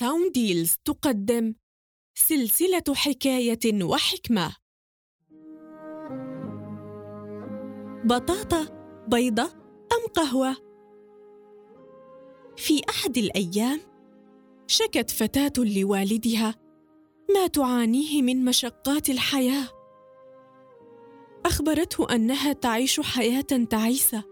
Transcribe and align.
Sound 0.00 0.32
Deals 0.32 0.76
تقدم 0.84 1.54
سلسلة 2.14 2.94
حكاية 2.94 3.84
وحكمة. 3.84 4.56
بطاطا 8.04 8.66
بيضة 9.08 9.42
أم 9.92 10.06
قهوة؟ 10.14 10.56
في 12.56 12.82
أحد 12.88 13.18
الأيام 13.18 13.80
شكت 14.66 15.10
فتاة 15.10 15.52
لوالدها 15.58 16.54
ما 17.34 17.46
تعانيه 17.46 18.22
من 18.22 18.44
مشقات 18.44 19.10
الحياة. 19.10 19.68
أخبرته 21.46 22.14
أنها 22.14 22.52
تعيش 22.52 23.00
حياة 23.00 23.66
تعيسة. 23.70 24.24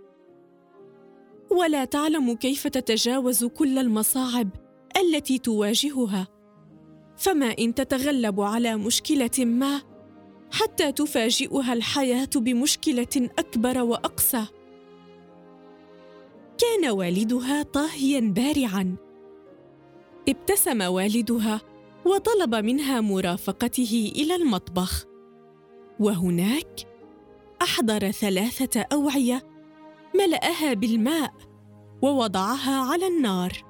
ولا 1.50 1.84
تعلم 1.84 2.34
كيف 2.34 2.66
تتجاوز 2.66 3.44
كل 3.44 3.78
المصاعب 3.78 4.67
التي 5.00 5.38
تواجهها. 5.38 6.28
فما 7.16 7.54
إن 7.58 7.74
تتغلب 7.74 8.40
على 8.40 8.76
مشكلة 8.76 9.44
ما 9.44 9.82
حتى 10.52 10.92
تفاجئها 10.92 11.72
الحياة 11.72 12.30
بمشكلة 12.36 13.30
أكبر 13.38 13.82
واقسى 13.82 14.44
كان 16.58 16.90
والدها 16.90 17.62
طاهيا 17.62 18.20
بارعا. 18.20 18.96
ابتسم 20.28 20.82
والدها 20.82 21.60
وطلب 22.04 22.54
منها 22.54 23.00
مرافقته 23.00 24.12
إلى 24.16 24.34
المطبخ. 24.34 25.04
وهناك 26.00 26.86
أحضر 27.62 28.10
ثلاثة 28.10 28.80
أوعية 28.92 29.42
ملأها 30.14 30.74
بالماء 30.74 31.32
ووضعها 32.02 32.80
على 32.80 33.06
النار. 33.06 33.67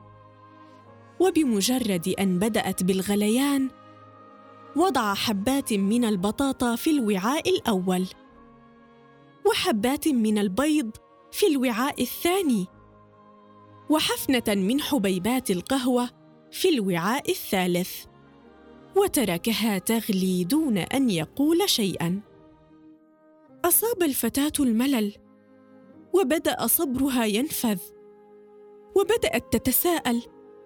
وبمجرد 1.21 2.15
أن 2.19 2.39
بدأت 2.39 2.83
بالغليان 2.83 3.69
وضع 4.77 5.15
حبات 5.15 5.73
من 5.73 6.05
البطاطا 6.05 6.77
في 6.77 6.91
الوعاء 6.91 7.51
الأول 7.51 8.07
وحبات 9.47 10.09
من 10.09 10.39
البيض 10.39 10.91
في 11.33 11.47
الوعاء 11.47 12.03
الثاني 12.03 12.67
وحفنة 13.91 14.55
من 14.55 14.81
حبيبات 14.81 15.51
القهوة 15.51 16.11
في 16.51 16.69
الوعاء 16.69 17.31
الثالث 17.31 18.05
وتركها 18.97 19.79
تغلي 19.79 20.45
دون 20.45 20.79
أن 20.79 21.11
يقول 21.11 21.71
شيئا. 21.71 22.21
أصاب 23.65 24.03
الفتاة 24.03 24.53
الملل 24.61 25.15
وبدأ 26.13 26.67
صبرها 26.67 27.25
ينفذ 27.25 27.79
وبدأت 28.97 29.53
تتساءل 29.53 30.23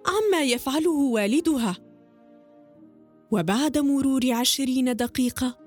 عما 0.07 0.43
يفعله 0.43 0.91
والدها. 0.91 1.77
وبعد 3.31 3.79
مرور 3.79 4.33
عشرين 4.33 4.97
دقيقة 4.97 5.59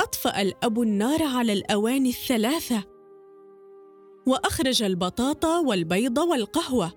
أطفأ 0.00 0.42
الأب 0.42 0.80
النار 0.82 1.22
على 1.22 1.52
الاواني 1.52 2.08
الثلاثة 2.08 2.84
وأخرج 4.26 4.82
البطاطا 4.82 5.58
والبيض 5.58 6.18
والقهوة 6.18 6.92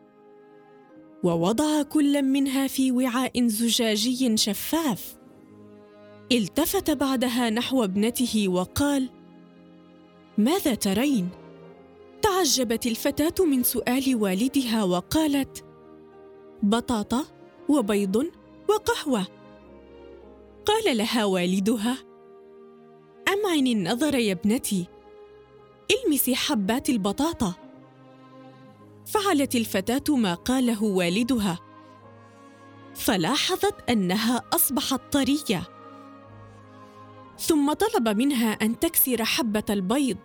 ووضع 1.23 1.81
كل 1.81 2.21
منها 2.21 2.67
في 2.67 2.91
وعاء 2.91 3.47
زجاجي 3.47 4.37
شفاف. 4.37 5.17
التفت 6.31 6.91
بعدها 6.91 7.49
نحو 7.49 7.83
ابنته 7.83 8.47
وقال 8.47 9.09
ماذا 10.37 10.75
ترين؟ 10.75 11.29
تعجبت 12.21 12.87
الفتاة 12.87 13.45
من 13.45 13.63
سؤال 13.63 14.15
والدها 14.15 14.83
وقالت 14.83 15.65
بطاطا 16.63 17.25
وبيض 17.69 18.31
وقهوة. 18.69 19.27
قال 20.65 20.97
لها 20.97 21.25
والدها 21.25 21.97
امعن 23.33 23.67
النظر 23.67 24.15
يا 24.15 24.31
ابنتي؟ 24.33 24.87
إلمسي 25.91 26.35
حبات 26.35 26.89
البطاطا. 26.89 27.53
فعلت 29.05 29.55
الفتاة 29.55 30.15
ما 30.15 30.33
قاله 30.33 30.83
والدها. 30.83 31.59
فلاحظت 32.95 33.89
أنها 33.89 34.43
أصبحت 34.53 35.01
طرية. 35.11 35.63
ثم 37.39 37.73
طلب 37.73 38.09
منها 38.09 38.51
أن 38.51 38.79
تكسر 38.79 39.23
حبة 39.23 39.63
البيض. 39.69 40.17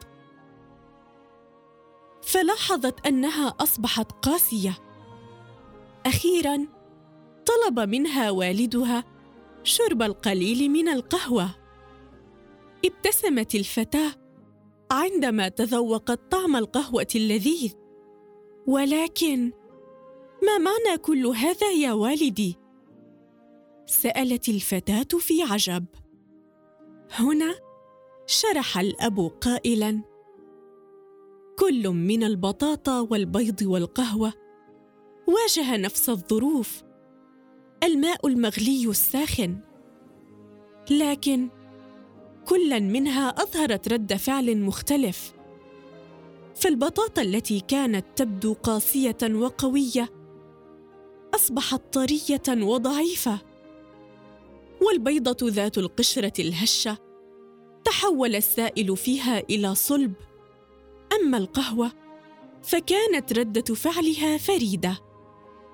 فلاحظت 2.23 3.07
أنها 3.07 3.55
أصبحت 3.61 4.13
قاسية. 4.13 4.88
أخيرا 6.09 6.67
طلب 7.47 7.81
منها 7.81 8.31
والدها 8.31 9.05
شرب 9.63 10.03
القليل 10.03 10.71
من 10.71 10.89
القهوة. 10.89 11.55
ابتسمت 12.85 13.55
الفتاة 13.55 14.13
عندما 14.91 15.49
تذوقت 15.49 16.21
طعم 16.31 16.57
القهوة 16.57 17.07
اللذيذ. 17.15 17.73
ولكن 18.67 19.53
ما 20.43 20.59
معنى 20.59 20.99
كل 20.99 21.27
هذا 21.27 21.71
يا 21.71 21.93
والدي؟ 21.93 22.57
سألت 23.87 24.49
الفتاة 24.49 25.19
في 25.19 25.43
عجب. 25.43 25.85
هنا 27.11 27.55
شرح 28.27 28.79
الأب 28.79 29.21
قائلا 29.41 30.03
كل 31.59 31.89
من 31.89 32.23
البطاطا 32.23 33.01
والبيض 33.01 33.63
والقهوة 33.63 34.33
واجه 35.29 35.77
نفس 35.77 36.09
الظروف. 36.09 36.83
الماء 37.83 38.27
المغلي 38.27 38.87
الساخن. 38.89 39.59
لكن 40.91 41.49
كلا 42.47 42.79
منها 42.79 43.29
أظهرت 43.29 43.93
رد 43.93 44.15
فعل 44.15 44.59
مختلف. 44.59 45.33
فالبطاطا 46.55 47.23
التي 47.23 47.61
كانت 47.61 48.07
تبدو 48.17 48.53
قاسية 48.53 49.17
وقوية 49.23 50.09
أصبحت 51.35 51.81
طرية 51.93 52.65
وضعيفة. 52.65 53.39
والبيضة 54.83 55.37
ذات 55.43 55.79
القشرة 55.79 56.33
الهشة 56.39 56.99
تحول 57.85 58.37
السائل 58.37 58.97
فيها 58.97 59.39
إلى 59.39 59.75
صلب. 59.75 60.13
أما 61.21 61.39
القهوة 61.39 61.93
فكانت 62.63 63.33
ردة 63.33 63.75
فعلها 63.75 64.39
فريدة. 64.39 65.08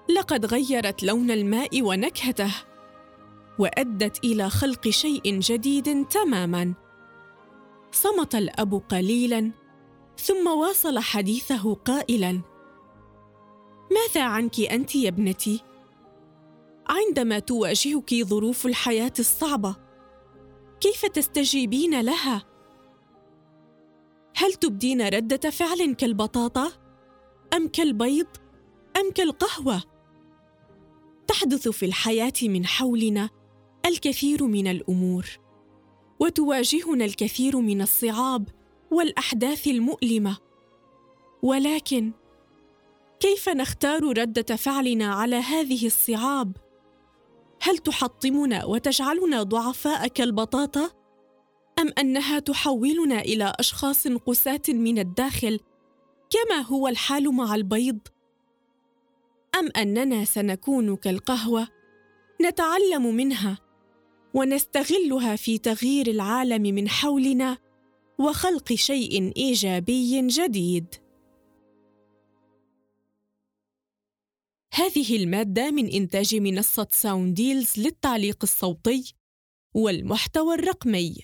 لقد 0.09 0.47
غيرت 0.47 1.03
لون 1.03 1.31
الماء 1.31 1.83
ونكهته 1.83 2.55
وأدت 3.59 4.25
إلى 4.25 4.51
خلق 4.51 4.89
شيء 4.89 5.39
جديد 5.39 6.09
تماما. 6.09 6.75
صمت 7.93 8.35
الأب 8.35 8.83
قليلا 8.89 9.51
ثم 10.19 10.47
واصل 10.47 10.99
حديثه 10.99 11.75
قائلا 11.75 12.41
ماذا 13.93 14.25
عنك 14.25 14.61
أنت 14.61 14.95
يا 14.95 15.09
ابنتي؟ 15.09 15.61
عندما 16.89 17.39
تواجهك 17.39 18.15
ظروف 18.15 18.67
الحياة 18.67 19.13
الصعبة 19.19 19.77
كيف 20.81 21.07
تستجيبين 21.07 22.01
لها؟ 22.01 22.43
هل 24.37 24.53
تبدين 24.53 25.09
ردة 25.09 25.51
فعل 25.51 25.95
كالبطاطا؟ 25.95 26.73
أم 27.55 27.69
كالبيض؟ 27.69 28.27
أم 28.97 29.11
كالقهوة؟ 29.11 29.94
تحدث 31.35 31.69
في 31.69 31.87
الحياة 31.87 32.33
من 32.43 32.67
حولنا 32.67 33.31
الكثير 33.87 34.45
من 34.45 34.67
الأمور 34.67 35.27
وتواجهنا 36.21 37.05
الكثير 37.05 37.61
من 37.61 37.83
الصعاب 37.83 38.49
والأحداث 38.91 39.67
المؤلمة. 39.67 40.39
ولكن 41.43 42.13
كيف 43.21 43.49
نختار 43.49 44.19
رده 44.19 44.57
فعلنا 44.57 45.15
على 45.15 45.37
هذه 45.37 45.87
الصعاب؟ 45.87 46.57
هل 47.63 47.79
تحطمنا 47.79 48.65
وتجعلنا 48.65 49.43
ضعفاء 49.43 50.07
كالبطاطا 50.09 50.91
أم 51.79 51.91
أنها 51.99 52.39
تحولنا 52.39 53.21
إلى 53.21 53.53
أشخاص 53.59 54.09
قساة 54.09 54.63
من 54.69 54.99
الداخل 54.99 55.61
كما 56.31 56.61
هو 56.61 56.89
الحال 56.89 57.35
مع 57.35 57.55
البيض؟ 57.55 57.99
أم 59.55 59.69
أننا 59.77 60.25
سنكون 60.25 60.97
كالقهوة؟ 60.97 61.69
نتعلم 62.43 63.15
منها 63.15 63.59
ونستغلها 64.35 65.37
في 65.37 65.59
تغيير 65.59 66.07
العالم 66.07 66.63
من 66.63 66.89
حولنا 66.89 67.59
وخلق 68.19 68.73
شيء 68.73 69.33
إيجابي 69.37 70.27
جديد. 70.27 70.95
هذه 74.75 75.17
المادة 75.17 75.71
من 75.71 75.89
إنتاج 75.93 76.35
منصة 76.35 76.89
ساونديلز 76.91 77.79
للتعليق 77.79 78.39
الصوتي 78.43 79.15
والمحتوى 79.75 80.55
الرقمي. 80.55 81.17